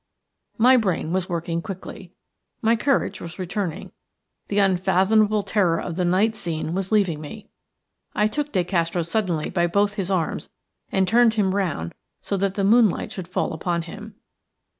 [0.57, 2.11] My brain was working quickly,
[2.59, 3.91] my courage was returning.
[4.47, 7.51] The unfathomable terror of the night scene was leaving me.
[8.15, 10.49] I took De Castro suddenly by both his arms
[10.91, 14.15] and turned him round so that the moonlight should fall upon him.